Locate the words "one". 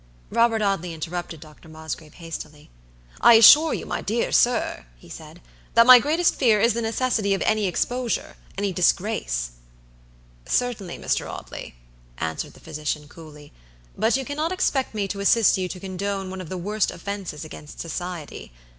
16.31-16.41